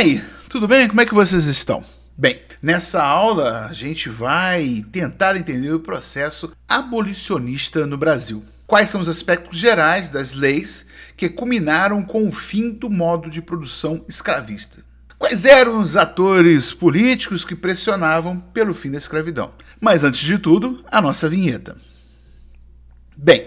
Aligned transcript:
aí, 0.00 0.24
tudo 0.48 0.66
bem? 0.66 0.88
Como 0.88 1.02
é 1.02 1.04
que 1.04 1.12
vocês 1.12 1.44
estão? 1.44 1.84
Bem, 2.16 2.40
nessa 2.62 3.02
aula 3.02 3.66
a 3.66 3.72
gente 3.74 4.08
vai 4.08 4.82
tentar 4.90 5.36
entender 5.36 5.74
o 5.74 5.80
processo 5.80 6.50
abolicionista 6.66 7.84
no 7.84 7.98
Brasil. 7.98 8.42
Quais 8.66 8.88
são 8.88 9.02
os 9.02 9.10
aspectos 9.10 9.58
gerais 9.58 10.08
das 10.08 10.32
leis 10.32 10.86
que 11.18 11.28
culminaram 11.28 12.02
com 12.02 12.26
o 12.26 12.32
fim 12.32 12.70
do 12.70 12.88
modo 12.88 13.28
de 13.28 13.42
produção 13.42 14.02
escravista? 14.08 14.82
Quais 15.18 15.44
eram 15.44 15.78
os 15.78 15.98
atores 15.98 16.72
políticos 16.72 17.44
que 17.44 17.54
pressionavam 17.54 18.40
pelo 18.40 18.72
fim 18.72 18.90
da 18.90 18.96
escravidão? 18.96 19.52
Mas 19.78 20.02
antes 20.02 20.22
de 20.22 20.38
tudo, 20.38 20.82
a 20.90 21.02
nossa 21.02 21.28
vinheta. 21.28 21.76
Bem, 23.14 23.46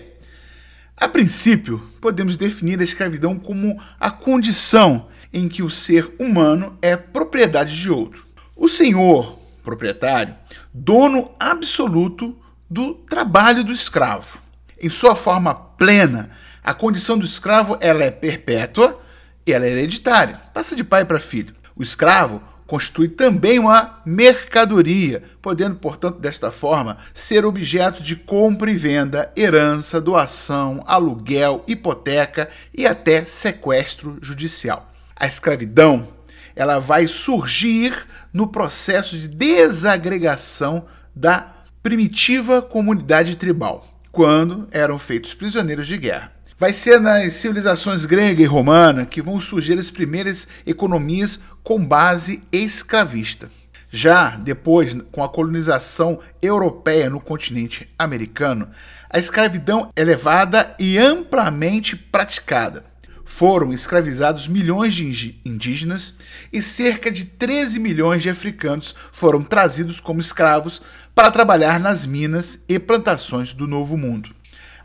a 0.96 1.08
princípio, 1.08 1.80
podemos 2.00 2.38
definir 2.38 2.80
a 2.80 2.84
escravidão 2.84 3.40
como 3.40 3.82
a 4.00 4.12
condição 4.12 5.08
em 5.34 5.50
que 5.50 5.64
o 5.64 5.70
ser 5.70 6.14
humano 6.20 6.78
é 6.82 6.96
propriedade 6.96 7.76
de 7.76 7.90
outro. 7.90 8.26
O 8.56 8.70
senhor, 8.70 9.40
proprietário, 9.64 10.36
dono 10.74 11.32
absoluto 11.40 12.38
do 12.70 12.94
trabalho 12.94 13.64
do 13.64 13.72
escravo. 13.72 14.38
Em 14.80 14.90
sua 14.90 15.16
forma 15.16 15.54
plena, 15.54 16.30
a 16.64 16.74
condição 16.74 17.18
do 17.18 17.26
escravo 17.26 17.78
ela 17.82 18.04
é 18.04 18.12
perpétua 18.12 19.02
e 19.46 19.52
ela 19.52 19.66
é 19.66 19.70
hereditária, 19.70 20.40
passa 20.54 20.76
de 20.76 20.84
pai 20.84 21.04
para 21.04 21.20
filho. 21.20 21.56
O 21.76 21.84
escravo 21.84 22.42
constitui 22.66 23.10
também 23.10 23.60
uma 23.60 24.02
mercadoria, 24.06 25.24
podendo, 25.42 25.76
portanto, 25.76 26.20
desta 26.20 26.52
forma, 26.52 26.98
ser 27.14 27.46
objeto 27.46 28.02
de 28.02 28.16
compra 28.16 28.72
e 28.72 28.76
venda, 28.76 29.32
herança, 29.36 30.00
doação, 30.00 30.84
aluguel, 30.88 31.64
hipoteca 31.68 32.50
e 32.74 32.88
até 32.88 33.26
sequestro 33.26 34.18
judicial. 34.22 34.93
A 35.16 35.28
escravidão 35.28 36.08
ela 36.56 36.80
vai 36.80 37.08
surgir 37.08 37.96
no 38.32 38.48
processo 38.48 39.18
de 39.18 39.28
desagregação 39.28 40.86
da 41.16 41.54
primitiva 41.82 42.62
comunidade 42.62 43.36
tribal, 43.36 43.88
quando 44.12 44.68
eram 44.72 44.98
feitos 44.98 45.34
prisioneiros 45.34 45.88
de 45.88 45.98
guerra. 45.98 46.32
Vai 46.58 46.72
ser 46.72 47.00
nas 47.00 47.34
civilizações 47.34 48.06
grega 48.06 48.42
e 48.42 48.46
romana 48.46 49.06
que 49.06 49.22
vão 49.22 49.40
surgir 49.40 49.78
as 49.78 49.92
primeiras 49.92 50.48
economias 50.66 51.40
com 51.62 51.84
base 51.84 52.44
escravista. 52.52 53.50
Já 53.90 54.38
depois, 54.38 54.96
com 55.12 55.24
a 55.24 55.30
colonização 55.30 56.20
europeia 56.42 57.10
no 57.10 57.20
continente 57.20 57.88
americano, 58.00 58.70
a 59.10 59.20
escravidão 59.20 59.92
é 59.96 60.04
levada 60.04 60.76
e 60.80 60.98
amplamente 60.98 61.96
praticada. 61.96 62.93
Foram 63.36 63.74
escravizados 63.74 64.48
milhões 64.48 64.94
de 64.94 65.42
indígenas 65.44 66.14
e 66.54 66.62
cerca 66.62 67.10
de 67.10 67.26
13 67.26 67.80
milhões 67.80 68.22
de 68.22 68.30
africanos 68.30 68.94
foram 69.12 69.44
trazidos 69.44 70.00
como 70.00 70.22
escravos 70.22 70.84
para 71.16 71.32
trabalhar 71.32 71.80
nas 71.80 72.06
minas 72.06 72.64
e 72.70 72.78
plantações 72.78 73.52
do 73.52 73.68
Novo 73.68 73.98
Mundo. 73.98 74.30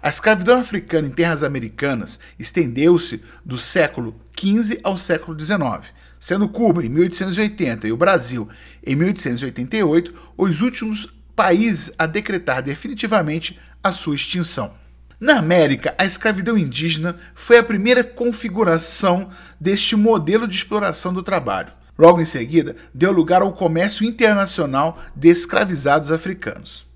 A 0.03 0.09
escravidão 0.09 0.59
africana 0.59 1.07
em 1.07 1.11
terras 1.11 1.45
americanas 1.45 2.19
estendeu-se 2.39 3.23
do 3.45 3.59
século 3.59 4.19
XV 4.35 4.81
ao 4.83 4.97
século 4.97 5.39
XIX, 5.39 5.93
sendo 6.19 6.49
Cuba 6.49 6.83
em 6.83 6.89
1880 6.89 7.87
e 7.87 7.93
o 7.93 7.99
Brasil 7.99 8.49
em 8.83 8.97
1888 8.97 10.15
os 10.39 10.63
últimos 10.63 11.07
países 11.37 11.93
a 11.99 12.07
decretar 12.07 12.63
definitivamente 12.63 13.59
a 13.85 13.93
sua 13.93 14.15
extinção. 14.15 14.73
Na 15.21 15.39
América, 15.39 15.95
a 15.99 16.05
escravidão 16.05 16.57
indígena 16.57 17.17
foi 17.35 17.59
a 17.59 17.63
primeira 17.65 18.05
configuração 18.05 19.31
deste 19.61 19.97
modelo 19.97 20.47
de 20.47 20.55
exploração 20.55 21.13
do 21.13 21.25
trabalho. 21.25 21.73
Logo 21.99 22.21
em 22.21 22.25
seguida, 22.25 22.77
deu 22.95 23.11
lugar 23.11 23.43
ao 23.43 23.53
comércio 23.53 24.07
internacional 24.07 25.03
de 25.17 25.29
escravizados 25.29 26.13
africanos. 26.13 26.87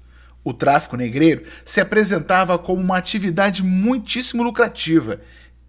O 0.45 0.55
tráfico 0.55 0.97
negreiro 0.97 1.43
se 1.65 1.81
apresentava 1.81 2.57
como 2.57 2.81
uma 2.81 2.97
atividade 2.97 3.61
muitíssimo 3.65 4.45
lucrativa. 4.45 5.21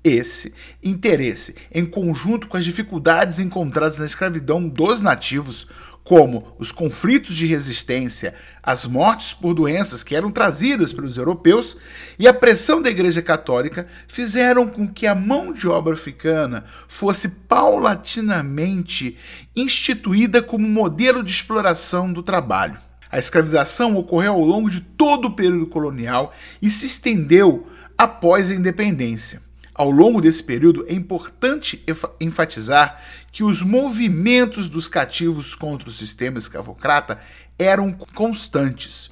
Esse 0.04 0.54
interesse, 0.84 1.56
em 1.72 1.86
conjunto 1.86 2.48
com 2.48 2.58
as 2.58 2.66
dificuldades 2.66 3.40
encontradas 3.40 3.98
na 3.98 4.06
escravidão 4.06 4.68
dos 4.68 5.02
nativos, 5.02 5.68
como 6.04 6.54
os 6.60 6.72
conflitos 6.72 7.36
de 7.36 7.46
resistência, 7.46 8.34
as 8.62 8.86
mortes 8.86 9.34
por 9.34 9.54
doenças 9.54 10.04
que 10.04 10.16
eram 10.16 10.32
trazidas 10.32 10.92
pelos 10.92 11.18
europeus 11.18 11.78
e 12.20 12.28
a 12.28 12.34
pressão 12.34 12.82
da 12.82 12.90
Igreja 12.90 13.22
Católica, 13.22 13.88
fizeram 14.08 14.68
com 14.68 14.88
que 14.88 15.08
a 15.08 15.16
mão 15.16 15.54
de 15.54 15.68
obra 15.68 15.94
africana 15.94 16.66
fosse 16.88 17.30
paulatinamente 17.30 19.18
instituída 19.56 20.42
como 20.42 20.68
modelo 20.68 21.24
de 21.24 21.32
exploração 21.32 22.12
do 22.12 22.22
trabalho. 22.22 22.78
A 23.10 23.18
escravização 23.18 23.96
ocorreu 23.96 24.34
ao 24.34 24.44
longo 24.44 24.70
de 24.70 24.82
todo 24.82 25.28
o 25.30 25.36
período 25.36 25.68
colonial 25.68 26.34
e 26.62 26.70
se 26.70 26.88
estendeu 26.88 27.68
após 27.98 28.50
a 28.50 28.56
independência. 28.56 29.42
Ao 29.76 29.90
longo 29.90 30.22
desse 30.22 30.44
período, 30.44 30.86
é 30.88 30.94
importante 30.94 31.84
enfatizar 32.22 33.02
que 33.32 33.44
os 33.44 33.62
movimentos 33.62 34.70
dos 34.70 34.88
cativos 34.88 35.56
contra 35.56 35.90
o 35.90 35.92
sistema 35.92 36.38
escravocrata 36.38 37.20
eram 37.58 37.92
constantes. 37.92 39.10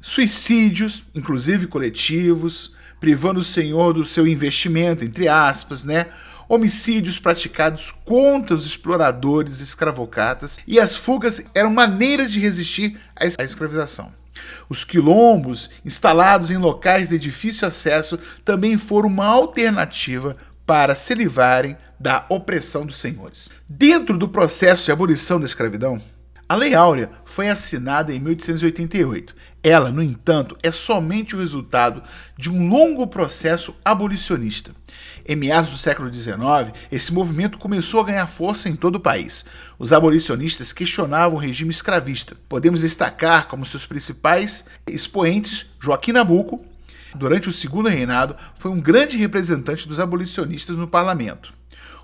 Suicídios, 0.00 1.04
inclusive 1.14 1.66
coletivos, 1.66 2.74
privando 3.00 3.40
o 3.40 3.44
senhor 3.44 3.94
do 3.94 4.04
seu 4.04 4.26
investimento, 4.26 5.04
entre 5.04 5.26
aspas, 5.26 5.82
né? 5.82 6.06
homicídios 6.46 7.18
praticados 7.18 7.90
contra 8.04 8.54
os 8.54 8.66
exploradores 8.66 9.60
escravocratas 9.60 10.58
e 10.66 10.78
as 10.78 10.94
fugas 10.94 11.46
eram 11.54 11.70
maneiras 11.70 12.30
de 12.30 12.38
resistir 12.38 12.98
à 13.16 13.42
escravização. 13.42 14.12
Os 14.68 14.84
quilombos, 14.84 15.70
instalados 15.84 16.50
em 16.50 16.56
locais 16.56 17.08
de 17.08 17.18
difícil 17.18 17.68
acesso, 17.68 18.18
também 18.44 18.76
foram 18.76 19.08
uma 19.08 19.26
alternativa 19.26 20.36
para 20.66 20.94
se 20.94 21.14
livrarem 21.14 21.76
da 21.98 22.24
opressão 22.28 22.86
dos 22.86 22.96
senhores. 22.96 23.48
Dentro 23.68 24.16
do 24.16 24.28
processo 24.28 24.84
de 24.84 24.92
abolição 24.92 25.38
da 25.38 25.46
escravidão, 25.46 26.00
a 26.46 26.54
Lei 26.56 26.74
Áurea 26.74 27.10
foi 27.24 27.48
assinada 27.48 28.12
em 28.12 28.20
1888. 28.20 29.34
Ela, 29.62 29.90
no 29.90 30.02
entanto, 30.02 30.56
é 30.62 30.70
somente 30.70 31.34
o 31.34 31.38
resultado 31.38 32.02
de 32.36 32.50
um 32.50 32.68
longo 32.68 33.06
processo 33.06 33.74
abolicionista. 33.82 34.72
Em 35.26 35.36
meados 35.36 35.70
do 35.70 35.78
século 35.78 36.12
XIX, 36.12 36.36
esse 36.92 37.12
movimento 37.12 37.56
começou 37.56 38.00
a 38.00 38.04
ganhar 38.04 38.26
força 38.26 38.68
em 38.68 38.76
todo 38.76 38.96
o 38.96 39.00
país. 39.00 39.44
Os 39.78 39.92
abolicionistas 39.92 40.72
questionavam 40.72 41.38
o 41.38 41.40
regime 41.40 41.70
escravista. 41.70 42.36
Podemos 42.48 42.82
destacar 42.82 43.48
como 43.48 43.64
seus 43.64 43.86
principais 43.86 44.64
expoentes 44.86 45.66
Joaquim 45.80 46.12
Nabuco, 46.12 46.62
durante 47.14 47.48
o 47.48 47.52
segundo 47.52 47.88
reinado, 47.88 48.36
foi 48.58 48.70
um 48.70 48.80
grande 48.80 49.16
representante 49.16 49.88
dos 49.88 50.00
abolicionistas 50.00 50.76
no 50.76 50.88
parlamento. 50.88 51.54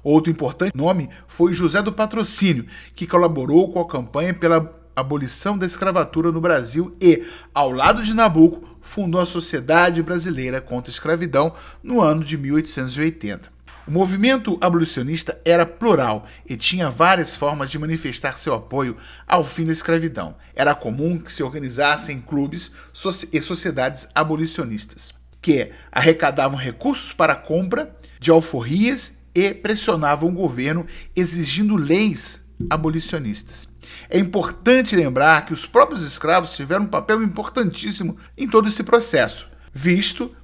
Outro 0.03 0.31
importante 0.31 0.75
nome 0.75 1.11
foi 1.27 1.53
José 1.53 1.83
do 1.83 1.93
Patrocínio, 1.93 2.67
que 2.95 3.07
colaborou 3.07 3.71
com 3.73 3.81
a 3.81 3.89
campanha 3.89 4.33
pela 4.33 4.80
abolição 5.01 5.59
da 5.59 5.67
escravatura 5.67 6.31
no 6.31 6.41
Brasil 6.41 6.97
e, 7.01 7.25
ao 7.53 7.71
lado 7.71 8.03
de 8.03 8.15
Nabucco, 8.15 8.79
fundou 8.81 9.21
a 9.21 9.27
Sociedade 9.27 10.03
Brasileira 10.03 10.61
contra 10.61 10.91
a 10.91 10.95
Escravidão 10.95 11.55
no 11.83 12.01
ano 12.01 12.25
de 12.25 12.37
1880. 12.37 13.61
O 13.87 13.91
movimento 13.91 14.57
abolicionista 14.61 15.41
era 15.45 15.67
plural 15.67 16.27
e 16.49 16.57
tinha 16.57 16.91
várias 16.91 17.35
formas 17.35 17.71
de 17.71 17.79
manifestar 17.79 18.39
seu 18.39 18.55
apoio 18.55 18.97
ao 19.27 19.43
fim 19.43 19.65
da 19.65 19.73
escravidão. 19.73 20.37
Era 20.55 20.75
comum 20.75 21.19
que 21.19 21.33
se 21.33 21.43
organizassem 21.43 22.21
clubes 22.21 22.73
e 23.33 23.43
sociedades 23.43 24.09
abolicionistas, 24.15 25.13
que 25.43 25.73
arrecadavam 25.91 26.57
recursos 26.57 27.13
para 27.13 27.33
a 27.33 27.37
compra 27.37 27.97
de 28.21 28.31
alforrias 28.31 29.17
e 29.35 29.55
pressionavam 29.55 30.29
o 30.29 30.35
governo 30.35 30.87
exigindo 31.17 31.75
leis 31.75 32.45
abolicionistas. 32.69 33.69
É 34.09 34.19
importante 34.19 34.97
lembrar 34.97 35.47
que 35.47 35.53
os 35.53 35.67
próprios 35.67 36.03
escravos 36.03 36.55
tiveram 36.55 36.85
um 36.85 36.89
papel 36.89 37.23
importantíssimo 37.23 38.17
em 38.37 38.49
todo 38.49 38.69
esse 38.69 38.83
processo, 38.83 39.47
visto 39.73 40.35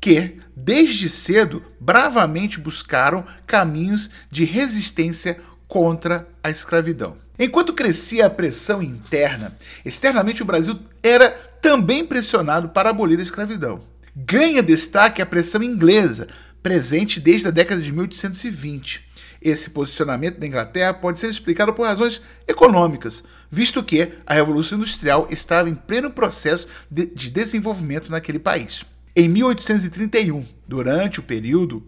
que, 0.00 0.38
desde 0.54 1.08
cedo, 1.08 1.62
bravamente 1.80 2.60
buscaram 2.60 3.24
caminhos 3.46 4.10
de 4.30 4.44
resistência 4.44 5.38
contra 5.66 6.28
a 6.42 6.50
escravidão. 6.50 7.16
Enquanto 7.38 7.74
crescia 7.74 8.26
a 8.26 8.30
pressão 8.30 8.82
interna, 8.82 9.56
externamente 9.84 10.42
o 10.42 10.46
Brasil 10.46 10.78
era 11.02 11.30
também 11.60 12.04
pressionado 12.04 12.68
para 12.70 12.90
abolir 12.90 13.18
a 13.18 13.22
escravidão. 13.22 13.82
Ganha 14.14 14.62
destaque 14.62 15.20
a 15.20 15.26
pressão 15.26 15.62
inglesa, 15.62 16.28
presente 16.62 17.20
desde 17.20 17.48
a 17.48 17.50
década 17.50 17.82
de 17.82 17.92
1820. 17.92 19.04
Esse 19.48 19.70
posicionamento 19.70 20.40
da 20.40 20.46
Inglaterra 20.48 20.92
pode 20.92 21.20
ser 21.20 21.30
explicado 21.30 21.72
por 21.72 21.86
razões 21.86 22.20
econômicas, 22.48 23.22
visto 23.48 23.80
que 23.80 24.12
a 24.26 24.34
Revolução 24.34 24.76
Industrial 24.76 25.28
estava 25.30 25.70
em 25.70 25.74
pleno 25.76 26.10
processo 26.10 26.66
de, 26.90 27.06
de 27.06 27.30
desenvolvimento 27.30 28.10
naquele 28.10 28.40
país. 28.40 28.84
Em 29.14 29.28
1831, 29.28 30.44
durante 30.66 31.20
o 31.20 31.22
período 31.22 31.80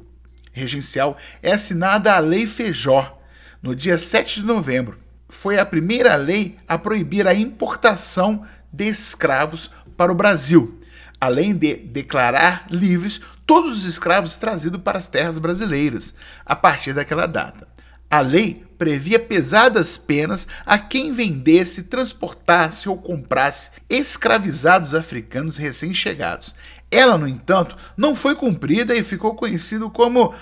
regencial, 0.53 1.17
é 1.43 1.51
assinada 1.51 2.15
a 2.15 2.21
Lei 2.21 2.47
Feijó, 2.47 3.21
no 3.61 3.75
dia 3.75 3.99
7 3.99 4.43
de 4.43 4.47
novembro. 4.47 4.97
Foi 5.29 5.59
a 5.59 5.67
primeira 5.67 6.15
lei 6.15 6.59
a 6.69 6.79
proibir 6.79 7.27
a 7.27 7.35
importação 7.35 8.47
de 8.73 8.87
escravos 8.87 9.69
para 9.97 10.13
o 10.13 10.15
Brasil, 10.15 10.79
além 11.21 11.55
de 11.55 11.75
declarar 11.75 12.67
livres 12.71 13.21
todos 13.47 13.79
os 13.79 13.85
escravos 13.85 14.37
trazidos 14.37 14.81
para 14.83 14.99
as 14.99 15.07
terras 15.07 15.39
brasileiras 15.39 16.15
a 16.45 16.55
partir 16.55 16.93
daquela 16.93 17.27
data. 17.27 17.67
A 18.11 18.21
lei 18.21 18.65
previa 18.79 19.19
pesadas 19.19 19.99
penas 19.99 20.47
a 20.65 20.79
quem 20.79 21.13
vendesse, 21.13 21.83
transportasse 21.83 22.89
ou 22.89 22.97
comprasse 22.97 23.73
escravizados 23.89 24.95
africanos 24.95 25.57
recém-chegados. 25.57 26.55
Ela, 26.91 27.19
no 27.19 27.29
entanto, 27.29 27.77
não 27.97 28.15
foi 28.15 28.35
cumprida 28.35 28.95
e 28.95 29.05
ficou 29.05 29.35
conhecido 29.35 29.91
como 29.91 30.33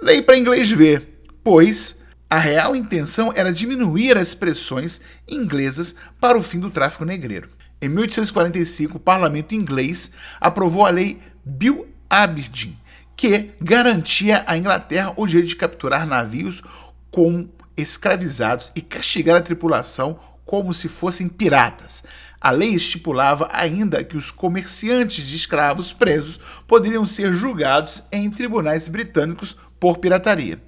Lei 0.00 0.22
para 0.22 0.36
Inglês 0.36 0.70
Ver, 0.70 1.20
pois 1.42 1.98
a 2.28 2.38
real 2.38 2.76
intenção 2.76 3.32
era 3.34 3.52
diminuir 3.52 4.16
as 4.16 4.34
pressões 4.34 5.00
inglesas 5.26 5.94
para 6.20 6.38
o 6.38 6.42
fim 6.42 6.60
do 6.60 6.70
tráfico 6.70 7.04
negreiro. 7.04 7.48
Em 7.80 7.88
1845, 7.88 8.96
o 8.96 9.00
parlamento 9.00 9.54
inglês 9.54 10.10
aprovou 10.40 10.86
a 10.86 10.90
Lei 10.90 11.20
Bill 11.44 11.86
Aberdeen, 12.08 12.78
que 13.14 13.50
garantia 13.60 14.44
à 14.46 14.56
Inglaterra 14.56 15.12
o 15.16 15.26
direito 15.26 15.48
de 15.48 15.56
capturar 15.56 16.06
navios 16.06 16.62
com 17.10 17.48
escravizados 17.76 18.72
e 18.74 18.80
castigar 18.80 19.36
a 19.36 19.42
tripulação 19.42 20.18
como 20.44 20.72
se 20.72 20.88
fossem 20.88 21.28
piratas. 21.28 22.02
A 22.40 22.50
lei 22.50 22.70
estipulava 22.70 23.48
ainda 23.52 24.04
que 24.04 24.16
os 24.16 24.30
comerciantes 24.30 25.26
de 25.26 25.36
escravos 25.36 25.92
presos 25.92 26.38
poderiam 26.66 27.04
ser 27.04 27.34
julgados 27.34 28.02
em 28.12 28.30
tribunais 28.30 28.88
britânicos 28.88 29.56
por 29.80 29.98
pirataria. 29.98 30.62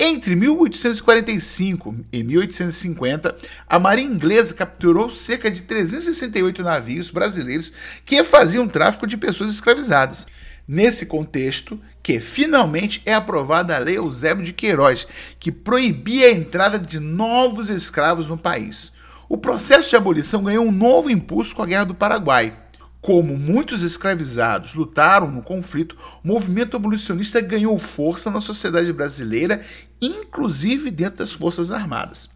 Entre 0.00 0.36
1845 0.36 1.96
e 2.12 2.22
1850, 2.22 3.36
a 3.66 3.78
Marinha 3.80 4.14
Inglesa 4.14 4.54
capturou 4.54 5.10
cerca 5.10 5.50
de 5.50 5.62
368 5.62 6.62
navios 6.62 7.10
brasileiros 7.10 7.72
que 8.06 8.22
faziam 8.22 8.68
tráfico 8.68 9.08
de 9.08 9.16
pessoas 9.16 9.52
escravizadas. 9.52 10.24
Nesse 10.68 11.04
contexto, 11.04 11.80
que 12.00 12.20
finalmente 12.20 13.02
é 13.04 13.12
aprovada 13.12 13.74
a 13.74 13.78
Lei 13.80 13.98
Eusébio 13.98 14.44
de 14.44 14.52
Queiroz, 14.52 15.08
que 15.40 15.50
proibia 15.50 16.28
a 16.28 16.32
entrada 16.32 16.78
de 16.78 17.00
novos 17.00 17.68
escravos 17.68 18.28
no 18.28 18.38
país. 18.38 18.92
O 19.28 19.36
processo 19.36 19.90
de 19.90 19.96
abolição 19.96 20.44
ganhou 20.44 20.64
um 20.64 20.72
novo 20.72 21.10
impulso 21.10 21.56
com 21.56 21.62
a 21.62 21.66
Guerra 21.66 21.86
do 21.86 21.94
Paraguai. 21.94 22.56
Como 23.00 23.36
muitos 23.38 23.82
escravizados 23.82 24.74
lutaram 24.74 25.30
no 25.30 25.42
conflito, 25.42 25.96
o 26.22 26.26
movimento 26.26 26.76
abolicionista 26.76 27.40
ganhou 27.40 27.78
força 27.78 28.30
na 28.30 28.40
sociedade 28.40 28.92
brasileira, 28.92 29.64
inclusive 30.00 30.90
dentro 30.90 31.18
das 31.18 31.32
Forças 31.32 31.70
Armadas. 31.70 32.28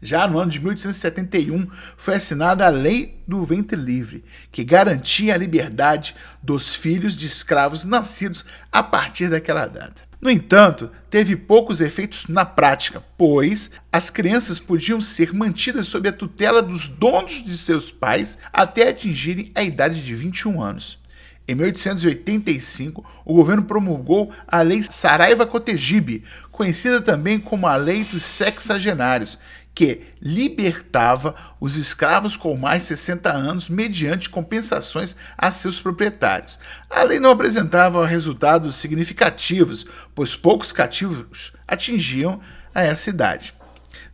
Já 0.00 0.26
no 0.26 0.38
ano 0.38 0.50
de 0.50 0.60
1871 0.60 1.68
foi 1.96 2.14
assinada 2.14 2.64
a 2.64 2.70
Lei 2.70 3.22
do 3.26 3.44
Ventre 3.44 3.76
Livre, 3.76 4.24
que 4.50 4.64
garantia 4.64 5.34
a 5.34 5.38
liberdade 5.38 6.14
dos 6.42 6.74
filhos 6.74 7.16
de 7.16 7.26
escravos 7.26 7.84
nascidos 7.84 8.46
a 8.70 8.82
partir 8.82 9.28
daquela 9.28 9.66
data. 9.66 10.07
No 10.20 10.28
entanto, 10.28 10.90
teve 11.08 11.36
poucos 11.36 11.80
efeitos 11.80 12.26
na 12.28 12.44
prática, 12.44 13.04
pois 13.16 13.70
as 13.92 14.10
crianças 14.10 14.58
podiam 14.58 15.00
ser 15.00 15.32
mantidas 15.32 15.86
sob 15.86 16.08
a 16.08 16.12
tutela 16.12 16.60
dos 16.60 16.88
donos 16.88 17.44
de 17.44 17.56
seus 17.56 17.92
pais 17.92 18.36
até 18.52 18.88
atingirem 18.88 19.52
a 19.54 19.62
idade 19.62 20.02
de 20.02 20.14
21 20.16 20.60
anos. 20.60 20.98
Em 21.46 21.54
1885, 21.54 23.22
o 23.24 23.32
governo 23.32 23.62
promulgou 23.62 24.32
a 24.46 24.60
Lei 24.60 24.82
Saraiva-Cotegibe, 24.82 26.24
conhecida 26.50 27.00
também 27.00 27.38
como 27.38 27.66
a 27.66 27.76
Lei 27.76 28.02
dos 28.04 28.24
Sexagenários, 28.24 29.38
que 29.74 30.02
libertava 30.20 31.34
os 31.60 31.76
escravos 31.76 32.36
com 32.36 32.56
mais 32.56 32.82
de 32.82 32.88
60 32.88 33.32
anos 33.32 33.68
mediante 33.68 34.28
compensações 34.28 35.16
a 35.36 35.50
seus 35.50 35.80
proprietários. 35.80 36.58
A 36.90 37.02
lei 37.04 37.20
não 37.20 37.30
apresentava 37.30 38.06
resultados 38.06 38.74
significativos, 38.74 39.86
pois 40.14 40.34
poucos 40.34 40.72
cativos 40.72 41.52
atingiam 41.66 42.40
a 42.74 42.82
essa 42.82 43.10
idade. 43.10 43.54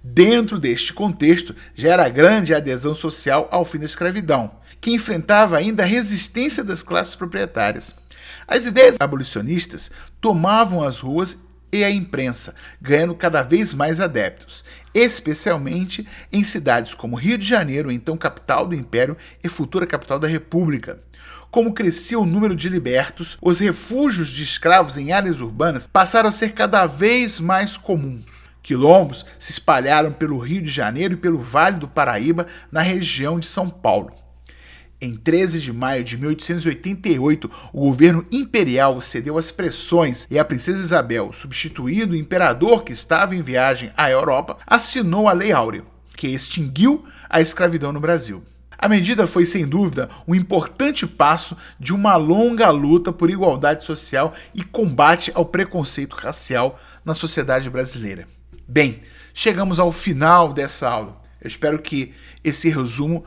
Dentro 0.03 0.59
deste 0.59 0.93
contexto, 0.93 1.57
já 1.75 1.93
era 1.93 2.09
grande 2.11 2.53
a 2.53 2.59
adesão 2.59 2.95
social 2.95 3.49
ao 3.51 3.65
fim 3.65 3.79
da 3.79 3.87
escravidão, 3.87 4.51
que 4.79 4.91
enfrentava 4.91 5.57
ainda 5.57 5.83
a 5.83 5.87
resistência 5.87 6.63
das 6.63 6.83
classes 6.83 7.15
proprietárias. 7.15 7.95
As 8.47 8.67
ideias 8.67 8.97
abolicionistas 9.01 9.91
tomavam 10.21 10.83
as 10.83 11.01
ruas 11.01 11.39
e 11.75 11.83
a 11.83 11.91
imprensa, 11.91 12.55
ganhando 12.81 13.17
cada 13.17 13.43
vez 13.43 13.75
mais 13.75 13.99
adeptos, 13.99 14.65
especialmente 14.95 16.07
em 16.33 16.45
cidades 16.45 16.95
como 16.95 17.17
Rio 17.17 17.37
de 17.37 17.45
Janeiro, 17.45 17.91
então 17.91 18.17
capital 18.17 18.67
do 18.67 18.77
Império 18.77 19.17
e 19.43 19.49
futura 19.49 19.85
capital 19.85 20.21
da 20.21 20.29
República. 20.29 21.01
Como 21.51 21.75
crescia 21.75 22.19
o 22.19 22.25
número 22.27 22.55
de 22.55 22.69
libertos, 22.69 23.37
os 23.43 23.59
refúgios 23.59 24.29
de 24.29 24.45
escravos 24.45 24.97
em 24.97 25.13
áreas 25.13 25.41
urbanas 25.41 25.89
passaram 25.89 26.29
a 26.29 26.33
ser 26.33 26.53
cada 26.53 26.87
vez 26.87 27.41
mais 27.41 27.77
comuns. 27.77 28.25
Quilombos 28.63 29.27
se 29.39 29.51
espalharam 29.51 30.13
pelo 30.13 30.39
Rio 30.39 30.63
de 30.63 30.71
Janeiro 30.71 31.15
e 31.15 31.19
pelo 31.19 31.39
Vale 31.39 31.79
do 31.79 31.89
Paraíba, 31.89 32.47
na 32.73 32.81
região 32.81 33.39
de 33.39 33.47
São 33.47 33.69
Paulo. 33.69 34.24
Em 35.05 35.17
13 35.17 35.61
de 35.61 35.71
maio 35.71 36.03
de 36.03 36.17
1888, 36.17 37.51
o 37.75 37.81
governo 37.81 38.25
imperial 38.33 39.03
cedeu 39.03 39.37
às 39.37 39.51
pressões 39.51 40.27
e 40.31 40.39
a 40.39 40.45
princesa 40.47 40.83
Isabel, 40.83 41.31
substituindo 41.31 42.15
o 42.15 42.17
imperador 42.17 42.83
que 42.83 42.95
estava 42.95 43.37
em 43.37 43.43
viagem 43.43 43.93
à 43.99 44.11
Europa, 44.11 44.57
assinou 44.67 45.29
a 45.29 45.35
Lei 45.35 45.53
Áurea, 45.53 45.85
que 46.17 46.29
extinguiu 46.29 47.05
a 47.29 47.39
escravidão 47.43 47.93
no 47.93 48.01
Brasil. 48.01 48.43
A 48.79 48.89
medida 48.89 49.27
foi, 49.27 49.45
sem 49.45 49.67
dúvida, 49.67 50.09
um 50.27 50.35
importante 50.35 51.07
passo 51.07 51.55
de 51.79 51.93
uma 51.93 52.17
longa 52.17 52.71
luta 52.71 53.13
por 53.13 53.29
igualdade 53.29 53.85
social 53.85 54.33
e 54.55 54.65
combate 54.65 55.31
ao 55.35 55.45
preconceito 55.45 56.15
racial 56.15 56.81
na 57.05 57.13
sociedade 57.13 57.69
brasileira. 57.69 58.27
Bem, 58.67 59.01
chegamos 59.35 59.79
ao 59.79 59.93
final 59.93 60.51
dessa 60.55 60.89
aula. 60.89 61.23
Eu 61.45 61.49
espero 61.49 61.79
que 61.79 62.15
esse 62.43 62.71
resumo 62.71 63.23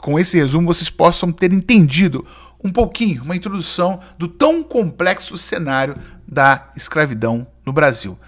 com 0.00 0.18
esse 0.18 0.36
resumo 0.36 0.66
vocês 0.66 0.90
possam 0.90 1.32
ter 1.32 1.52
entendido 1.52 2.26
um 2.62 2.70
pouquinho, 2.70 3.22
uma 3.22 3.36
introdução 3.36 4.00
do 4.18 4.26
tão 4.26 4.62
complexo 4.62 5.36
cenário 5.36 5.96
da 6.26 6.70
escravidão 6.76 7.46
no 7.64 7.72
Brasil. 7.72 8.18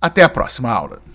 Até 0.00 0.22
a 0.22 0.28
próxima 0.28 0.70
aula. 0.70 1.02